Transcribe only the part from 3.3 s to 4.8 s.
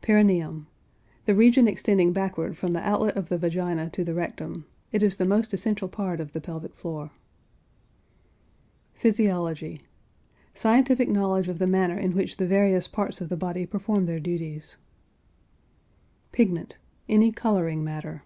vagina to the rectum;